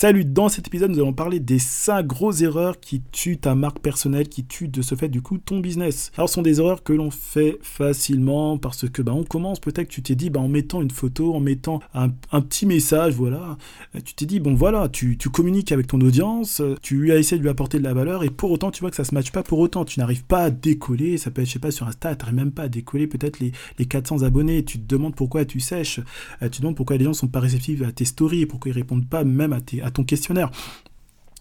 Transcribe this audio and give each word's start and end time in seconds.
Salut, 0.00 0.24
dans 0.24 0.48
cet 0.48 0.68
épisode, 0.68 0.92
nous 0.92 1.00
allons 1.00 1.12
parler 1.12 1.40
des 1.40 1.58
5 1.58 2.06
grosses 2.06 2.42
erreurs 2.42 2.78
qui 2.78 3.02
tuent 3.10 3.38
ta 3.38 3.56
marque 3.56 3.80
personnelle, 3.80 4.28
qui 4.28 4.44
tuent 4.44 4.68
de 4.68 4.80
ce 4.80 4.94
fait 4.94 5.08
du 5.08 5.22
coup 5.22 5.38
ton 5.38 5.58
business. 5.58 6.12
Alors 6.16 6.28
ce 6.28 6.36
sont 6.36 6.42
des 6.42 6.60
erreurs 6.60 6.84
que 6.84 6.92
l'on 6.92 7.10
fait 7.10 7.58
facilement 7.62 8.58
parce 8.58 8.88
que 8.88 9.02
bah, 9.02 9.12
on 9.12 9.24
commence, 9.24 9.58
peut-être 9.58 9.88
que 9.88 9.92
tu 9.94 10.02
t'es 10.02 10.14
dit 10.14 10.30
bah, 10.30 10.38
en 10.38 10.46
mettant 10.46 10.82
une 10.82 10.92
photo, 10.92 11.34
en 11.34 11.40
mettant 11.40 11.80
un, 11.94 12.10
petit 12.42 12.64
message, 12.64 13.14
voilà, 13.14 13.56
tu 14.04 14.14
t'es 14.14 14.24
dit 14.24 14.38
bon 14.38 14.54
voilà, 14.54 14.88
tu, 14.88 15.18
communiques 15.32 15.72
avec 15.72 15.88
ton 15.88 16.00
audience, 16.00 16.62
tu 16.80 16.96
lui 16.96 17.10
as 17.10 17.16
essayé 17.16 17.38
de 17.38 17.42
lui 17.42 17.50
apporter 17.50 17.80
de 17.80 17.84
la 17.84 17.92
valeur 17.92 18.22
et 18.22 18.30
pour 18.30 18.52
autant 18.52 18.70
tu 18.70 18.82
vois 18.82 18.90
que 18.90 18.96
ça 18.96 19.02
se 19.02 19.12
matche 19.16 19.32
pas 19.32 19.42
pour 19.42 19.58
autant, 19.58 19.84
tu 19.84 19.98
n'arrives 19.98 20.24
pas 20.24 20.44
à 20.44 20.50
décoller, 20.50 21.18
ça 21.18 21.32
peut 21.32 21.42
être 21.42 21.48
je 21.48 21.54
sais 21.54 21.58
pas 21.58 21.72
sur 21.72 21.88
Insta, 21.88 22.14
tu 22.14 22.32
même 22.32 22.52
pas 22.52 22.62
à 22.62 22.68
décoller 22.68 23.08
peut-être 23.08 23.40
les, 23.40 23.50
les 23.80 23.86
400 23.86 24.22
abonnés, 24.22 24.64
tu 24.64 24.78
te 24.78 24.86
demandes 24.86 25.16
pourquoi 25.16 25.44
tu 25.44 25.58
sèches, 25.58 25.98
euh, 26.40 26.48
tu 26.48 26.58
te 26.58 26.62
demandes 26.62 26.76
pourquoi 26.76 26.98
les 26.98 27.04
gens 27.04 27.14
sont 27.14 27.26
pas 27.26 27.40
réceptifs 27.40 27.82
à 27.82 27.90
tes 27.90 28.04
stories, 28.04 28.46
pourquoi 28.46 28.70
ils 28.70 28.74
répondent 28.74 29.08
pas 29.08 29.24
même 29.24 29.52
à 29.52 29.60
tes 29.60 29.82
ton 29.90 30.04
questionnaire. 30.04 30.50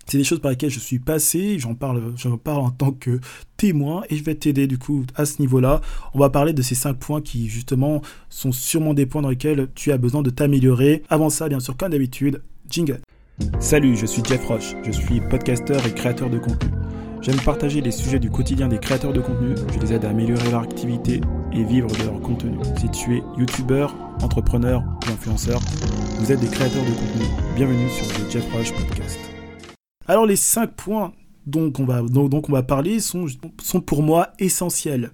C'est 0.10 0.18
des 0.18 0.24
choses 0.24 0.40
par 0.40 0.52
lesquelles 0.52 0.70
je 0.70 0.80
suis 0.80 1.00
passé, 1.00 1.60
j'en 1.60 1.76
parle, 1.76 2.14
j'en 2.16 2.38
parle 2.38 2.62
en 2.62 2.70
tant 2.70 2.92
que 2.92 3.20
témoin 3.58 4.04
et 4.10 4.16
je 4.16 4.24
vais 4.24 4.36
t'aider 4.36 4.66
du 4.66 4.78
coup 4.78 5.06
à 5.16 5.26
ce 5.26 5.42
niveau-là. 5.42 5.82
On 6.14 6.20
va 6.20 6.30
parler 6.30 6.54
de 6.54 6.62
ces 6.62 6.76
cinq 6.76 6.94
points 6.94 7.20
qui 7.20 7.50
justement 7.50 8.02
sont 8.30 8.54
sûrement 8.54 8.94
des 8.94 9.06
points 9.06 9.22
dans 9.22 9.30
lesquels 9.30 9.68
tu 9.76 9.92
as 9.92 9.98
besoin 9.98 10.22
de 10.22 10.30
t'améliorer. 10.30 11.04
Avant 11.10 11.30
ça, 11.30 11.50
bien 11.50 11.60
sûr, 11.60 11.76
comme 11.76 11.92
d'habitude, 11.92 12.42
jingle. 12.70 13.02
Salut, 13.60 13.98
je 13.98 14.06
suis 14.06 14.24
Jeff 14.24 14.46
Roche, 14.46 14.76
je 14.84 14.92
suis 14.92 15.20
podcasteur 15.20 15.86
et 15.86 15.94
créateur 15.94 16.30
de 16.30 16.40
contenu. 16.40 16.72
J'aime 17.22 17.40
partager 17.42 17.82
les 17.82 17.92
sujets 17.92 18.20
du 18.20 18.30
quotidien 18.30 18.70
des 18.70 18.80
créateurs 18.80 19.12
de 19.12 19.20
contenu, 19.20 19.56
je 19.74 19.80
les 19.80 19.94
aide 19.94 20.06
à 20.06 20.10
améliorer 20.10 20.50
leur 20.52 20.62
activité 20.62 21.20
et 21.58 21.64
vivre 21.64 21.90
de 21.90 22.04
leur 22.04 22.22
contenu. 22.22 22.58
Si 22.80 22.90
tu 22.90 23.18
es 23.18 23.24
youtubeur, 23.38 23.96
entrepreneur 24.22 24.84
ou 24.84 25.12
influenceur, 25.12 25.60
vous 26.20 26.32
êtes 26.32 26.40
des 26.40 26.48
créateurs 26.48 26.84
de 26.84 26.92
contenu. 26.92 27.26
Bienvenue 27.56 27.90
sur 27.90 28.06
le 28.06 28.30
Jeff 28.30 28.46
Rush 28.54 28.74
Podcast. 28.74 29.20
Alors 30.06 30.26
les 30.28 30.36
5 30.36 30.72
points 30.72 31.14
dont 31.48 31.74
on 31.80 31.86
va, 31.86 32.64
parler 32.64 33.00
sont 33.00 33.82
pour 33.86 34.04
moi 34.04 34.30
essentiels. 34.38 35.12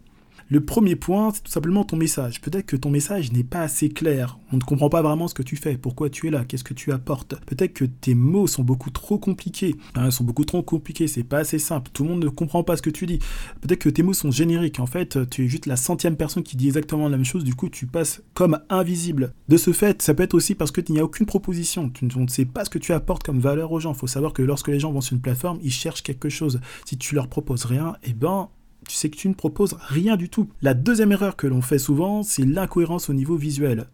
Le 0.53 0.63
premier 0.63 0.95
point, 0.95 1.31
c'est 1.33 1.41
tout 1.41 1.51
simplement 1.51 1.83
ton 1.83 1.97
message. 1.97 2.39
Peut-être 2.39 2.67
que 2.67 2.75
ton 2.75 2.91
message 2.91 3.31
n'est 3.31 3.43
pas 3.43 3.61
assez 3.61 3.89
clair. 3.89 4.37
On 4.51 4.57
ne 4.57 4.61
comprend 4.61 4.87
pas 4.87 5.01
vraiment 5.01 5.27
ce 5.27 5.33
que 5.33 5.41
tu 5.41 5.55
fais, 5.55 5.77
pourquoi 5.77 6.11
tu 6.11 6.27
es 6.27 6.29
là, 6.29 6.45
qu'est-ce 6.45 6.63
que 6.63 6.75
tu 6.75 6.91
apportes. 6.91 7.33
Peut-être 7.47 7.73
que 7.73 7.85
tes 7.85 8.13
mots 8.13 8.45
sont 8.45 8.61
beaucoup 8.61 8.91
trop 8.91 9.17
compliqués. 9.17 9.75
Hein, 9.95 10.11
sont 10.11 10.23
beaucoup 10.23 10.45
trop 10.45 10.61
compliqués, 10.61 11.07
c'est 11.07 11.23
pas 11.23 11.39
assez 11.39 11.57
simple. 11.57 11.89
Tout 11.91 12.03
le 12.03 12.09
monde 12.09 12.23
ne 12.23 12.29
comprend 12.29 12.63
pas 12.63 12.77
ce 12.77 12.83
que 12.83 12.91
tu 12.91 13.07
dis. 13.07 13.17
Peut-être 13.61 13.79
que 13.79 13.89
tes 13.89 14.03
mots 14.03 14.13
sont 14.13 14.29
génériques. 14.29 14.79
En 14.79 14.85
fait, 14.85 15.27
tu 15.31 15.45
es 15.45 15.47
juste 15.47 15.65
la 15.65 15.75
centième 15.75 16.17
personne 16.17 16.43
qui 16.43 16.55
dit 16.55 16.67
exactement 16.67 17.09
la 17.09 17.17
même 17.17 17.25
chose. 17.25 17.43
Du 17.43 17.55
coup, 17.55 17.69
tu 17.69 17.87
passes 17.87 18.21
comme 18.35 18.59
invisible. 18.69 19.33
De 19.49 19.57
ce 19.57 19.73
fait, 19.73 20.03
ça 20.03 20.13
peut 20.13 20.21
être 20.21 20.35
aussi 20.35 20.53
parce 20.53 20.69
que 20.69 20.81
n'y 20.91 20.99
a 20.99 21.03
aucune 21.03 21.25
proposition. 21.25 21.89
Tu 21.89 22.05
ne 22.05 22.27
sais 22.27 22.45
pas 22.45 22.63
ce 22.63 22.69
que 22.69 22.77
tu 22.77 22.93
apportes 22.93 23.23
comme 23.23 23.39
valeur 23.39 23.71
aux 23.71 23.79
gens. 23.79 23.93
Il 23.93 23.97
faut 23.97 24.05
savoir 24.05 24.33
que 24.33 24.43
lorsque 24.43 24.67
les 24.67 24.79
gens 24.79 24.91
vont 24.91 25.01
sur 25.01 25.15
une 25.15 25.21
plateforme, 25.21 25.57
ils 25.63 25.73
cherchent 25.73 26.03
quelque 26.03 26.29
chose. 26.29 26.61
Si 26.85 26.95
tu 26.95 27.15
leur 27.15 27.27
proposes 27.27 27.65
rien, 27.65 27.95
eh 28.03 28.13
ben, 28.13 28.49
sais 28.95 29.09
que 29.09 29.17
tu 29.17 29.29
ne 29.29 29.33
proposes 29.33 29.77
rien 29.79 30.17
du 30.17 30.29
tout. 30.29 30.49
La 30.61 30.73
deuxième 30.73 31.11
erreur 31.11 31.35
que 31.35 31.47
l'on 31.47 31.61
fait 31.61 31.79
souvent, 31.79 32.23
c'est 32.23 32.45
l'incohérence 32.45 33.09
au 33.09 33.13
niveau 33.13 33.35
visuel. 33.35 33.87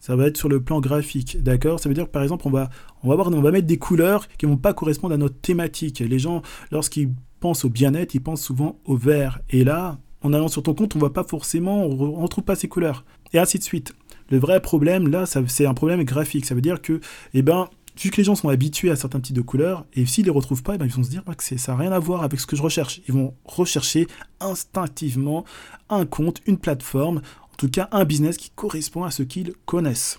Ça 0.00 0.16
va 0.16 0.26
être 0.26 0.36
sur 0.36 0.48
le 0.48 0.60
plan 0.60 0.80
graphique, 0.80 1.42
d'accord? 1.42 1.78
Ça 1.78 1.88
veut 1.88 1.94
dire 1.94 2.06
que 2.06 2.10
par 2.10 2.24
exemple, 2.24 2.46
on 2.46 2.50
va, 2.50 2.70
on 3.04 3.14
va, 3.14 3.22
on 3.24 3.40
va 3.40 3.50
mettre 3.52 3.68
des 3.68 3.78
couleurs 3.78 4.26
qui 4.36 4.46
ne 4.46 4.50
vont 4.50 4.56
pas 4.56 4.74
correspondre 4.74 5.14
à 5.14 5.16
notre 5.16 5.40
thématique. 5.40 6.00
Les 6.00 6.18
gens, 6.18 6.42
lorsqu'ils 6.72 7.10
pensent 7.38 7.64
au 7.64 7.68
bien-être, 7.68 8.14
ils 8.14 8.20
pensent 8.20 8.42
souvent 8.42 8.80
au 8.84 8.96
vert. 8.96 9.40
Et 9.50 9.62
là, 9.62 9.98
en 10.22 10.32
allant 10.32 10.48
sur 10.48 10.62
ton 10.62 10.74
compte, 10.74 10.96
on 10.96 10.98
ne 10.98 11.04
va 11.04 11.10
pas 11.10 11.24
forcément, 11.24 11.84
on 11.86 12.22
ne 12.22 12.26
trouve 12.26 12.44
pas 12.44 12.56
ces 12.56 12.68
couleurs. 12.68 13.04
Et 13.32 13.38
ainsi 13.38 13.58
de 13.58 13.64
suite. 13.64 13.94
Le 14.30 14.38
vrai 14.38 14.60
problème, 14.60 15.08
là, 15.08 15.24
c'est 15.26 15.66
un 15.66 15.74
problème 15.74 16.02
graphique. 16.04 16.46
Ça 16.46 16.54
veut 16.54 16.60
dire 16.60 16.80
que, 16.80 17.00
eh 17.34 17.42
ben, 17.42 17.68
vu 18.00 18.10
que 18.10 18.16
les 18.16 18.24
gens 18.24 18.34
sont 18.34 18.48
habitués 18.48 18.90
à 18.90 18.96
certains 18.96 19.20
types 19.20 19.36
de 19.36 19.42
couleurs, 19.42 19.86
et 19.94 20.06
s'ils 20.06 20.24
les 20.24 20.30
retrouvent 20.30 20.62
pas, 20.62 20.74
eh 20.74 20.78
ben, 20.78 20.86
ils 20.86 20.92
vont 20.92 21.02
se 21.02 21.10
dire 21.10 21.22
bah, 21.26 21.34
que 21.34 21.42
ça 21.42 21.72
n'a 21.72 21.78
rien 21.78 21.92
à 21.92 21.98
voir 21.98 22.22
avec 22.22 22.40
ce 22.40 22.46
que 22.46 22.56
je 22.56 22.62
recherche. 22.62 23.00
Ils 23.08 23.14
vont 23.14 23.34
rechercher 23.44 24.06
instinctivement 24.40 25.44
un 25.88 26.06
compte, 26.06 26.40
une 26.46 26.58
plateforme, 26.58 27.18
en 27.18 27.56
tout 27.56 27.68
cas 27.68 27.88
un 27.92 28.04
business 28.04 28.36
qui 28.36 28.50
correspond 28.50 29.04
à 29.04 29.10
ce 29.10 29.22
qu'ils 29.22 29.52
connaissent. 29.66 30.18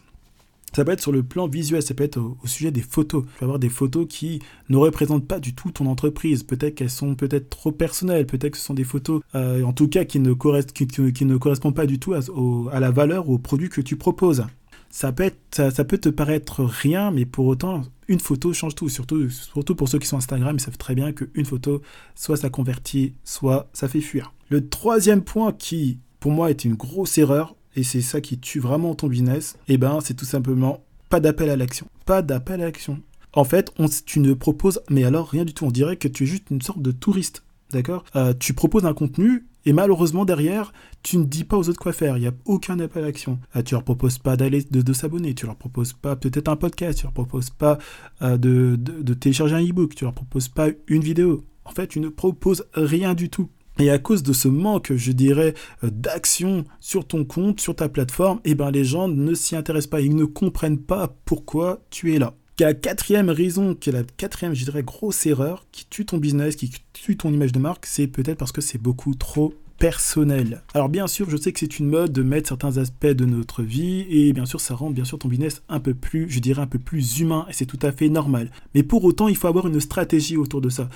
Ça 0.75 0.83
peut 0.83 0.91
être 0.91 1.01
sur 1.01 1.11
le 1.11 1.21
plan 1.21 1.47
visuel, 1.47 1.83
ça 1.83 1.93
peut 1.93 2.03
être 2.03 2.17
au, 2.17 2.35
sujet 2.45 2.71
des 2.71 2.81
photos. 2.81 3.23
Tu 3.23 3.39
vas 3.39 3.45
avoir 3.45 3.59
des 3.59 3.69
photos 3.69 4.07
qui 4.09 4.39
ne 4.69 4.77
représentent 4.77 5.27
pas 5.27 5.39
du 5.39 5.53
tout 5.53 5.69
ton 5.69 5.85
entreprise. 5.85 6.41
Peut-être 6.41 6.73
qu'elles 6.73 6.89
sont 6.89 7.13
peut-être 7.13 7.51
trop 7.51 7.71
personnelles, 7.71 8.25
peut-être 8.25 8.53
que 8.53 8.57
ce 8.57 8.65
sont 8.65 8.73
des 8.73 8.83
photos, 8.83 9.21
euh, 9.35 9.61
en 9.63 9.71
tout 9.71 9.87
cas, 9.87 10.03
qui 10.03 10.19
ne, 10.19 10.33
correspondent 10.33 11.75
pas 11.75 11.85
du 11.85 11.99
tout 11.99 12.15
à 12.15 12.79
la 12.79 12.89
valeur 12.89 13.29
ou 13.29 13.35
au 13.35 13.37
produit 13.37 13.69
que 13.69 13.81
tu 13.81 13.97
proposes 13.97 14.45
ça 14.93 15.11
peut, 15.11 15.31
ça, 15.51 15.83
peut 15.83 15.97
te 15.97 16.09
paraître 16.09 16.63
rien, 16.63 17.09
mais 17.09 17.25
pour 17.25 17.47
autant, 17.47 17.81
une 18.07 18.19
photo 18.19 18.53
change 18.53 18.75
tout. 18.75 18.89
Surtout, 18.89 19.27
surtout 19.31 19.73
pour 19.73 19.89
ceux 19.89 19.97
qui 19.97 20.05
sont 20.05 20.17
Instagram, 20.17 20.55
ils 20.55 20.61
savent 20.61 20.77
très 20.77 20.93
bien 20.93 21.11
qu'une 21.13 21.45
photo, 21.45 21.81
soit 22.13 22.37
ça 22.37 22.51
convertit, 22.51 23.15
soit 23.23 23.67
ça 23.73 23.87
fait 23.87 24.01
fuir. 24.01 24.33
Le 24.49 24.69
troisième 24.69 25.23
point 25.23 25.51
qui, 25.51 25.97
pour 26.19 26.31
moi, 26.31 26.51
est 26.51 26.63
une 26.63 26.75
grosse 26.75 27.17
erreur, 27.17 27.55
et 27.75 27.81
c'est 27.81 28.01
ça 28.01 28.21
qui 28.21 28.37
tue 28.37 28.59
vraiment 28.59 28.93
ton 28.93 29.07
business, 29.07 29.57
eh 29.67 29.79
ben, 29.79 29.97
c'est 29.99 30.13
tout 30.13 30.25
simplement 30.25 30.83
pas 31.09 31.19
d'appel 31.19 31.49
à 31.49 31.55
l'action. 31.55 31.87
Pas 32.05 32.21
d'appel 32.21 32.61
à 32.61 32.65
l'action. 32.65 33.01
En 33.33 33.45
fait, 33.45 33.73
on, 33.79 33.87
tu 34.05 34.19
ne 34.19 34.33
proposes, 34.35 34.79
mais 34.91 35.05
alors 35.05 35.27
rien 35.27 35.43
du 35.43 35.55
tout. 35.55 35.65
On 35.65 35.71
dirait 35.71 35.97
que 35.97 36.07
tu 36.07 36.25
es 36.25 36.27
juste 36.27 36.51
une 36.51 36.61
sorte 36.61 36.83
de 36.83 36.91
touriste. 36.91 37.43
D'accord? 37.71 38.03
Euh, 38.15 38.35
Tu 38.39 38.53
proposes 38.53 38.85
un 38.85 38.93
contenu 38.93 39.47
et 39.65 39.73
malheureusement, 39.73 40.25
derrière, 40.25 40.73
tu 41.03 41.17
ne 41.17 41.23
dis 41.23 41.43
pas 41.43 41.57
aux 41.57 41.69
autres 41.69 41.79
quoi 41.79 41.93
faire. 41.93 42.17
Il 42.17 42.21
n'y 42.21 42.27
a 42.27 42.33
aucun 42.45 42.79
appel 42.79 43.03
à 43.03 43.07
l'action. 43.07 43.39
Ah, 43.53 43.63
tu 43.63 43.75
leur 43.75 43.83
proposes 43.83 44.17
pas 44.17 44.35
d'aller 44.35 44.63
de, 44.63 44.93
s'abonner. 44.93 45.33
Tu 45.33 45.45
leur 45.45 45.55
proposes 45.55 45.93
pas 45.93 46.15
peut-être 46.15 46.49
un 46.49 46.55
podcast. 46.55 46.99
Tu 46.99 47.03
leur 47.05 47.13
proposes 47.13 47.49
pas 47.49 47.77
euh, 48.21 48.37
de, 48.37 48.75
de, 48.77 49.13
télécharger 49.13 49.55
un 49.55 49.65
e-book. 49.65 49.95
Tu 49.95 50.03
leur 50.03 50.13
proposes 50.13 50.49
pas 50.49 50.67
une 50.87 51.01
vidéo. 51.01 51.43
En 51.65 51.71
fait, 51.71 51.87
tu 51.87 51.99
ne 51.99 52.09
proposes 52.09 52.65
rien 52.73 53.13
du 53.13 53.29
tout. 53.29 53.49
Et 53.79 53.89
à 53.89 53.97
cause 53.97 54.21
de 54.21 54.33
ce 54.33 54.47
manque, 54.47 54.93
je 54.93 55.11
dirais, 55.11 55.53
euh, 55.83 55.89
d'action 55.89 56.65
sur 56.79 57.07
ton 57.07 57.25
compte, 57.25 57.59
sur 57.59 57.75
ta 57.75 57.89
plateforme, 57.89 58.39
eh 58.43 58.53
ben 58.53 58.69
les 58.69 58.83
gens 58.83 59.07
ne 59.07 59.33
s'y 59.33 59.55
intéressent 59.55 59.89
pas. 59.89 60.01
Ils 60.01 60.15
ne 60.15 60.25
comprennent 60.25 60.79
pas 60.79 61.15
pourquoi 61.25 61.81
tu 61.89 62.13
es 62.13 62.19
là. 62.19 62.35
La 62.59 62.75
quatrième 62.75 63.31
raison, 63.31 63.73
qui 63.73 63.89
la 63.89 64.03
quatrième, 64.03 64.53
je 64.53 64.63
dirais, 64.63 64.83
grosse 64.83 65.25
erreur 65.25 65.65
qui 65.71 65.87
tue 65.89 66.05
ton 66.05 66.17
business, 66.17 66.55
qui 66.55 66.71
tue 66.93 67.17
ton 67.17 67.33
image 67.33 67.51
de 67.51 67.57
marque, 67.57 67.87
c'est 67.87 68.05
peut-être 68.05 68.37
parce 68.37 68.51
que 68.51 68.61
c'est 68.61 68.77
beaucoup 68.77 69.15
trop 69.15 69.55
personnel. 69.79 70.61
Alors 70.75 70.87
bien 70.87 71.07
sûr, 71.07 71.31
je 71.31 71.35
sais 71.35 71.51
que 71.51 71.59
c'est 71.59 71.79
une 71.79 71.89
mode 71.89 72.13
de 72.13 72.21
mettre 72.21 72.49
certains 72.49 72.77
aspects 72.77 73.07
de 73.07 73.25
notre 73.25 73.63
vie 73.63 74.05
et 74.07 74.33
bien 74.33 74.45
sûr, 74.45 74.61
ça 74.61 74.75
rend 74.75 74.91
bien 74.91 75.03
sûr 75.03 75.17
ton 75.17 75.29
business 75.29 75.63
un 75.67 75.79
peu 75.79 75.95
plus, 75.95 76.29
je 76.29 76.39
dirais 76.39 76.61
un 76.61 76.67
peu 76.67 76.77
plus 76.77 77.19
humain 77.19 77.47
et 77.49 77.53
c'est 77.53 77.65
tout 77.65 77.79
à 77.81 77.91
fait 77.91 78.07
normal. 78.07 78.51
Mais 78.75 78.83
pour 78.83 79.03
autant, 79.03 79.27
il 79.29 79.35
faut 79.35 79.47
avoir 79.47 79.65
une 79.65 79.79
stratégie 79.79 80.37
autour 80.37 80.61
de 80.61 80.69
ça. 80.69 80.89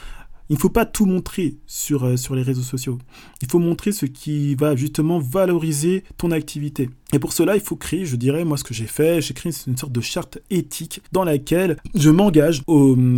Il 0.49 0.53
ne 0.53 0.59
faut 0.59 0.69
pas 0.69 0.85
tout 0.85 1.05
montrer 1.05 1.57
sur, 1.65 2.05
euh, 2.05 2.15
sur 2.15 2.33
les 2.35 2.41
réseaux 2.41 2.61
sociaux. 2.61 2.99
Il 3.41 3.49
faut 3.49 3.59
montrer 3.59 3.91
ce 3.91 4.05
qui 4.05 4.55
va 4.55 4.75
justement 4.75 5.19
valoriser 5.19 6.03
ton 6.17 6.31
activité. 6.31 6.89
Et 7.13 7.19
pour 7.19 7.31
cela, 7.31 7.55
il 7.55 7.61
faut 7.61 7.77
créer, 7.77 8.05
je 8.05 8.17
dirais, 8.17 8.43
moi 8.43 8.57
ce 8.57 8.65
que 8.65 8.73
j'ai 8.73 8.85
fait, 8.85 9.21
j'ai 9.21 9.33
créé 9.33 9.53
une 9.65 9.77
sorte 9.77 9.93
de 9.93 10.01
charte 10.01 10.39
éthique 10.49 11.01
dans 11.13 11.23
laquelle 11.23 11.77
je 11.95 12.09
m'engage 12.09 12.63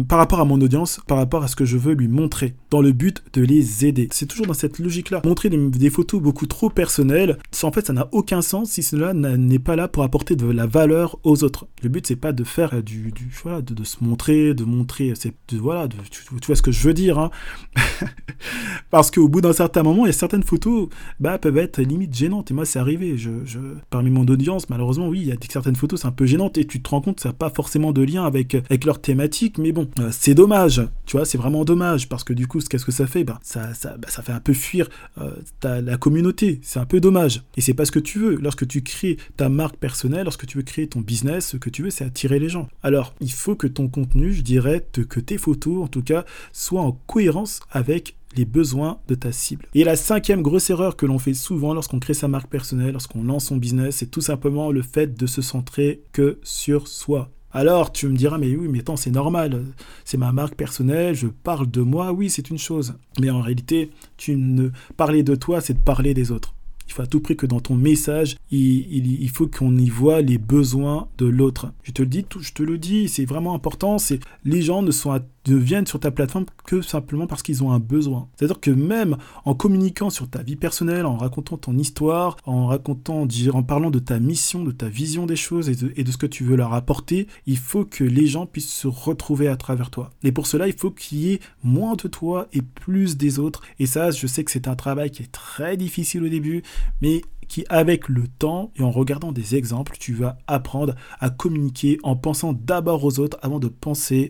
par 0.08 0.20
rapport 0.20 0.40
à 0.40 0.46
mon 0.46 0.62
audience, 0.62 1.00
par 1.08 1.18
rapport 1.18 1.44
à 1.44 1.48
ce 1.48 1.56
que 1.56 1.66
je 1.66 1.76
veux 1.76 1.94
lui 1.94 2.08
montrer, 2.08 2.54
dans 2.70 2.82
le 2.82 2.92
but 2.92 3.24
de 3.34 3.42
les 3.42 3.88
aider. 3.88 4.08
C'est 4.12 4.28
toujours 4.28 4.46
dans 4.46 4.54
cette 4.54 4.78
logique-là. 4.78 5.24
Montrer 5.26 5.50
des, 5.50 5.90
photos 5.90 6.22
beaucoup 6.22 6.46
trop 6.46 6.70
personnelles, 6.70 7.40
en 7.64 7.72
fait, 7.72 7.88
ça 7.88 7.94
n'a 7.94 8.08
aucun 8.12 8.44
sens 8.44 8.70
si 8.70 8.84
cela 8.84 9.14
n'est 9.14 9.58
pas 9.58 9.76
là 9.76 9.88
pour 9.88 10.04
apporter 10.04 10.36
de 10.36 10.46
la 10.46 10.68
valeur 10.68 11.18
aux 11.24 11.44
autres. 11.44 11.68
Le 11.82 11.90
but, 11.90 12.06
c'est 12.06 12.16
pas 12.16 12.32
de 12.32 12.44
faire 12.44 12.84
du, 12.84 13.12
du 13.12 13.32
voilà, 13.42 13.64
de, 13.64 13.84
se 13.84 14.04
montrer, 14.04 14.54
de 14.54 14.66
montrer, 14.66 15.14
voilà, 15.54 15.88
tu, 15.88 16.24
vois 16.46 16.56
ce 16.56 16.62
que 16.62 16.72
je 16.72 16.88
veux 16.88 16.94
dire, 16.94 17.18
hein. 17.18 17.32
Parce 18.92 19.10
qu'au 19.10 19.28
bout 19.28 19.42
d'un 19.42 19.54
certain 19.54 19.82
moment, 19.82 20.06
il 20.06 20.10
y 20.10 20.12
a 20.12 20.14
certaines 20.14 20.44
photos, 20.44 20.90
bah, 21.20 21.40
peuvent 21.40 21.58
être 21.58 21.82
limite 21.82 22.16
gênantes. 22.16 22.52
Et 22.52 22.54
moi, 22.54 22.66
c'est 22.66 22.80
arrivé. 22.80 23.18
je 23.18 23.79
parmi 23.90 24.10
mon 24.10 24.26
audience, 24.28 24.70
malheureusement, 24.70 25.08
oui, 25.08 25.20
il 25.22 25.28
y 25.28 25.32
a 25.32 25.36
certaines 25.50 25.76
photos, 25.76 26.02
c'est 26.02 26.08
un 26.08 26.12
peu 26.12 26.26
gênante 26.26 26.58
et 26.58 26.66
tu 26.66 26.82
te 26.82 26.90
rends 26.90 27.02
compte 27.02 27.20
ça 27.20 27.30
n'a 27.30 27.34
pas 27.34 27.50
forcément 27.50 27.92
de 27.92 28.02
lien 28.02 28.26
avec, 28.26 28.56
avec 28.56 28.86
leur 28.86 29.02
thématique, 29.02 29.58
mais 29.58 29.72
bon, 29.72 29.90
euh, 30.00 30.10
c'est 30.12 30.36
dommage, 30.36 30.82
tu 31.06 31.18
vois, 31.18 31.26
c'est 31.26 31.38
vraiment 31.38 31.66
dommage 31.66 32.08
parce 32.08 32.24
que 32.24 32.34
du 32.34 32.48
coup, 32.48 32.60
qu'est-ce 32.60 32.86
que 32.86 32.92
ça 32.92 33.08
fait? 33.08 33.24
Bah, 33.24 33.40
ça, 33.44 33.74
ça, 33.74 33.98
bah, 33.98 34.08
ça 34.10 34.22
fait 34.22 34.32
un 34.32 34.40
peu 34.40 34.54
fuir 34.54 34.90
euh, 35.18 35.32
la 35.64 35.98
communauté, 35.98 36.60
c'est 36.64 36.80
un 36.80 36.86
peu 36.86 37.00
dommage. 37.00 37.44
Et 37.58 37.62
c'est 37.62 37.74
pas 37.74 37.86
ce 37.86 37.92
que 37.92 38.00
tu 38.00 38.20
veux. 38.20 38.36
Lorsque 38.36 38.68
tu 38.68 38.82
crées 38.82 39.18
ta 39.38 39.50
marque 39.50 39.78
personnelle, 39.78 40.24
lorsque 40.24 40.46
tu 40.46 40.58
veux 40.58 40.64
créer 40.64 40.88
ton 40.88 41.02
business, 41.02 41.48
ce 41.48 41.58
que 41.58 41.70
tu 41.70 41.84
veux, 41.84 41.90
c'est 41.90 42.06
attirer 42.06 42.40
les 42.40 42.50
gens. 42.50 42.68
Alors, 42.84 43.14
il 43.22 43.32
faut 43.32 43.56
que 43.56 43.68
ton 43.68 43.88
contenu, 43.88 44.34
je 44.34 44.42
dirais, 44.42 44.86
que 44.92 45.20
tes 45.20 45.38
photos, 45.38 45.84
en 45.84 45.88
tout 45.88 46.04
cas, 46.04 46.26
soient 46.54 46.82
en 46.82 46.92
cohérence 47.08 47.60
avec 47.72 48.16
les 48.36 48.46
besoins 48.46 49.00
de 49.08 49.16
ta 49.16 49.32
cible. 49.32 49.66
Et 49.74 49.84
la 49.84 49.96
cinquième 49.96 50.42
grosse 50.42 50.70
erreur 50.70 50.96
que 50.96 51.06
l'on 51.06 51.20
fait 51.20 51.34
souvent 51.34 51.74
lorsqu'on 51.74 52.00
crée 52.00 52.14
sa 52.14 52.28
marque 52.28 52.50
personnelle, 52.50 52.92
lorsqu'on 52.92 53.24
lance 53.24 53.46
son 53.46 53.58
business, 53.58 53.98
c'est 53.98 54.12
tout 54.12 54.22
simplement 54.22 54.72
le 54.72 54.82
fait 54.82 55.18
de 55.18 55.26
se 55.26 55.42
centrer 55.42 56.02
que 56.12 56.40
sur 56.44 56.88
soi. 56.88 57.32
Alors 57.52 57.92
tu 57.92 58.08
me 58.08 58.16
diras, 58.16 58.38
mais 58.38 58.56
oui, 58.56 58.68
mais 58.70 58.80
attends, 58.80 58.96
c'est 58.96 59.10
normal, 59.10 59.66
c'est 60.06 60.18
ma 60.18 60.32
marque 60.32 60.56
personnelle, 60.56 61.16
je 61.16 61.28
parle 61.28 61.70
de 61.70 61.82
moi, 61.82 62.12
oui, 62.12 62.30
c'est 62.30 62.50
une 62.50 62.60
chose. 62.60 62.94
Mais 63.20 63.32
en 63.32 63.42
réalité, 63.42 63.90
tu 64.18 64.36
ne 64.36 64.70
parler 64.98 65.24
de 65.24 65.36
toi, 65.36 65.60
c'est 65.60 65.74
de 65.74 65.80
parler 65.80 66.14
des 66.14 66.32
autres. 66.32 66.54
Il 66.88 66.94
faut 66.94 67.04
à 67.04 67.08
tout 67.08 67.20
prix 67.20 67.38
que 67.38 67.46
dans 67.46 67.60
ton 67.60 67.76
message, 67.76 68.38
il, 68.50 69.22
il, 69.22 69.30
faut 69.30 69.46
qu'on 69.46 69.78
y 69.78 69.90
voit 69.90 70.22
les 70.22 70.40
besoins 70.40 71.08
de 71.20 71.28
l'autre. 71.28 71.72
Je 71.84 71.92
te 71.92 72.02
le 72.02 72.08
dis, 72.08 72.26
je 72.40 72.52
te 72.52 72.64
le 72.64 72.80
dis, 72.80 73.08
c'est 73.08 73.26
vraiment 73.26 73.54
important. 73.54 74.00
C'est 74.00 74.20
les 74.44 74.64
gens 74.64 74.82
ne 74.82 74.90
sont 74.90 75.12
ne 75.50 75.56
viennent 75.56 75.88
sur 75.88 76.00
ta 76.00 76.12
plateforme 76.12 76.46
que 76.66 76.82
simplement 76.82 77.28
parce 77.28 77.44
qu'ils 77.44 77.64
ont 77.64 77.72
un 77.72 77.80
besoin. 77.80 78.28
C'est-à-dire 78.36 78.60
que 78.60 78.72
même 78.72 79.18
en 79.46 79.54
communiquant 79.54 80.10
sur 80.10 80.30
ta 80.30 80.44
vie 80.44 80.56
personnelle, 80.56 81.06
en 81.06 81.18
racontant 81.18 81.58
ton 81.58 81.78
histoire, 81.78 82.38
en 82.46 82.68
racontant, 82.68 83.28
en 83.54 83.64
parlant 83.64 83.92
de 83.92 84.00
ta 84.00 84.20
mission, 84.20 84.64
de 84.64 84.72
ta 84.72 84.88
vision 84.88 85.26
des 85.26 85.36
choses 85.36 85.70
et 85.70 85.76
de, 85.76 85.92
et 85.96 86.04
de 86.04 86.12
ce 86.12 86.18
que 86.18 86.26
tu 86.26 86.44
veux 86.44 86.56
leur 86.56 86.74
apporter, 86.74 87.28
il 87.46 87.58
faut 87.58 87.86
que 87.86 88.04
les 88.04 88.28
gens 88.28 88.46
puissent 88.46 88.74
se 88.74 88.88
retrouver 88.88 89.48
à 89.48 89.58
travers 89.58 89.90
toi. 89.90 90.12
Et 90.24 90.32
pour 90.32 90.48
cela, 90.48 90.68
il 90.68 90.74
faut 90.74 90.92
qu'il 90.92 91.20
y 91.20 91.34
ait 91.34 91.40
moins 91.64 91.96
de 91.96 92.08
toi 92.08 92.48
et 92.54 92.62
plus 92.62 93.18
des 93.18 93.40
autres. 93.40 93.62
Et 93.80 93.86
ça, 93.86 94.12
je 94.12 94.28
sais 94.28 94.44
que 94.44 94.52
c'est 94.52 94.68
un 94.68 94.76
travail 94.76 95.12
qui 95.12 95.24
est 95.24 95.32
très 95.32 95.78
difficile 95.78 96.24
au 96.24 96.30
début, 96.30 96.64
mais 97.02 97.22
qui, 97.50 97.66
avec 97.68 98.08
le 98.08 98.28
temps 98.28 98.72
et 98.78 98.84
en 98.84 98.92
regardant 98.92 99.34
des 99.34 99.56
exemples, 99.56 99.98
tu 100.00 100.14
vas 100.14 100.38
apprendre 100.48 100.96
à 101.20 101.30
communiquer 101.30 101.98
en 102.04 102.16
pensant 102.16 102.54
d'abord 102.54 103.04
aux 103.04 103.20
autres 103.20 103.38
avant 103.42 103.60
de 103.60 103.68
penser 103.68 104.30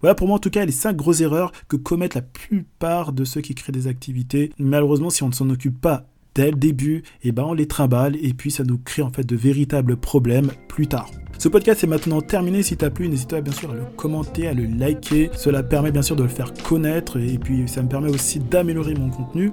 Voilà 0.00 0.14
pour 0.14 0.26
moi 0.26 0.36
en 0.36 0.40
tout 0.40 0.50
cas 0.50 0.64
les 0.64 0.72
5 0.72 0.96
grosses 0.96 1.20
erreurs 1.20 1.52
que 1.68 1.76
commettent 1.76 2.14
la 2.14 2.22
plupart 2.22 3.12
de 3.12 3.24
ceux 3.24 3.40
qui 3.40 3.54
créent 3.54 3.72
des 3.72 3.86
activités. 3.86 4.52
Malheureusement, 4.58 5.10
si 5.10 5.22
on 5.22 5.28
ne 5.28 5.34
s'en 5.34 5.48
occupe 5.50 5.80
pas 5.80 6.06
dès 6.34 6.50
le 6.50 6.56
début, 6.56 7.02
eh 7.22 7.32
ben 7.32 7.44
on 7.44 7.52
les 7.52 7.66
trimballe 7.66 8.16
et 8.16 8.32
puis 8.34 8.50
ça 8.50 8.64
nous 8.64 8.78
crée 8.78 9.02
en 9.02 9.10
fait 9.10 9.24
de 9.24 9.36
véritables 9.36 9.96
problèmes 9.96 10.50
plus 10.68 10.86
tard. 10.86 11.10
Ce 11.38 11.48
podcast 11.48 11.82
est 11.82 11.88
maintenant 11.88 12.20
terminé. 12.20 12.62
Si 12.62 12.76
t'as 12.76 12.90
plu, 12.90 13.08
n'hésite 13.08 13.30
pas 13.30 13.40
bien 13.40 13.52
sûr 13.52 13.72
à 13.72 13.74
le 13.74 13.82
commenter, 13.96 14.46
à 14.46 14.54
le 14.54 14.64
liker. 14.64 15.28
Cela 15.34 15.62
permet 15.62 15.90
bien 15.90 16.02
sûr 16.02 16.14
de 16.14 16.22
le 16.22 16.28
faire 16.28 16.52
connaître 16.62 17.18
et 17.18 17.36
puis 17.36 17.66
ça 17.66 17.82
me 17.82 17.88
permet 17.88 18.10
aussi 18.10 18.38
d'améliorer 18.38 18.94
mon 18.94 19.10
contenu. 19.10 19.50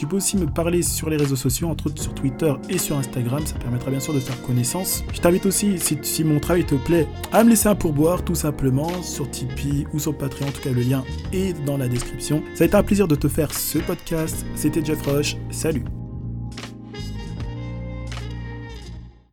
Tu 0.00 0.06
peux 0.06 0.16
aussi 0.16 0.38
me 0.38 0.46
parler 0.46 0.80
sur 0.80 1.10
les 1.10 1.18
réseaux 1.18 1.36
sociaux, 1.36 1.68
entre 1.68 1.88
autres 1.88 2.02
sur 2.02 2.14
Twitter 2.14 2.50
et 2.70 2.78
sur 2.78 2.96
Instagram. 2.96 3.44
Ça 3.44 3.56
permettra 3.56 3.90
bien 3.90 4.00
sûr 4.00 4.14
de 4.14 4.18
faire 4.18 4.40
connaissance. 4.40 5.04
Je 5.12 5.20
t'invite 5.20 5.44
aussi, 5.44 5.74
si, 5.78 6.24
mon 6.24 6.40
travail 6.40 6.64
te 6.64 6.74
plaît, 6.74 7.06
à 7.32 7.44
me 7.44 7.50
laisser 7.50 7.68
un 7.68 7.74
pourboire 7.74 8.24
tout 8.24 8.34
simplement 8.34 9.02
sur 9.02 9.30
Tipeee 9.30 9.86
ou 9.92 9.98
sur 9.98 10.16
Patreon. 10.16 10.48
En 10.48 10.52
tout 10.52 10.62
cas, 10.62 10.72
le 10.72 10.80
lien 10.80 11.04
est 11.34 11.52
dans 11.66 11.76
la 11.76 11.86
description. 11.86 12.42
Ça 12.54 12.64
a 12.64 12.66
été 12.68 12.76
un 12.76 12.82
plaisir 12.82 13.08
de 13.08 13.14
te 13.14 13.28
faire 13.28 13.52
ce 13.52 13.78
podcast. 13.78 14.46
C'était 14.54 14.82
Jeff 14.82 15.02
Rush. 15.02 15.36
Salut 15.50 15.84